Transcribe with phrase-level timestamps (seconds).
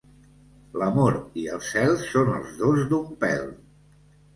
[0.83, 3.51] L'amor i els zels són els dos d'un pèl.